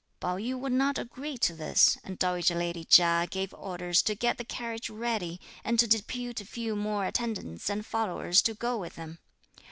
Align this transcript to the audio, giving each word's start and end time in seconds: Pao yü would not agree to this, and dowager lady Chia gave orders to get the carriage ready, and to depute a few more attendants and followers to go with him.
Pao 0.19 0.37
yü 0.37 0.57
would 0.59 0.71
not 0.71 0.97
agree 0.97 1.37
to 1.37 1.53
this, 1.53 1.95
and 2.03 2.17
dowager 2.17 2.55
lady 2.55 2.83
Chia 2.83 3.27
gave 3.29 3.53
orders 3.53 4.01
to 4.01 4.15
get 4.15 4.39
the 4.39 4.43
carriage 4.43 4.89
ready, 4.89 5.39
and 5.63 5.77
to 5.77 5.85
depute 5.85 6.41
a 6.41 6.45
few 6.45 6.75
more 6.75 7.05
attendants 7.05 7.69
and 7.69 7.85
followers 7.85 8.41
to 8.41 8.55
go 8.55 8.79
with 8.79 8.95
him. 8.95 9.19